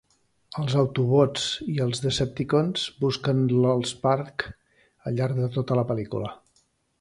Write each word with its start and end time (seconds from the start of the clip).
Els 0.61 0.75
'autobots' 0.83 1.43
i 1.73 1.75
els 1.85 2.01
'decepticons' 2.05 2.87
busquen 3.03 3.45
l'AllSpark 3.51 4.47
al 5.13 5.21
llarg 5.21 5.43
de 5.43 5.51
tota 5.59 5.79
la 5.83 5.85
pel·lícula. 5.93 6.35